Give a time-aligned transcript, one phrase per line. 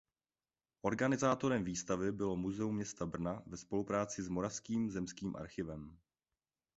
[0.81, 5.97] Organizátorem výstavy bylo Muzeum města Brna ve spolupráci s Moravským zemským archivem.